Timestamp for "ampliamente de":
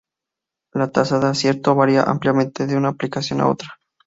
2.01-2.75